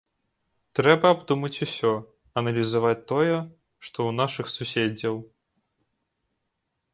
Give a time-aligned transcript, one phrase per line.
[0.77, 1.91] Трэба абдумаць усё,
[2.43, 3.37] аналізаваць тое,
[3.89, 5.15] што ў нашых суседзяў.